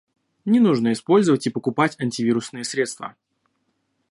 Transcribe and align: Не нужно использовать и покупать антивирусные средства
Не 0.45 0.59
нужно 0.59 0.93
использовать 0.93 1.45
и 1.45 1.51
покупать 1.51 1.95
антивирусные 2.01 2.63
средства 2.63 3.15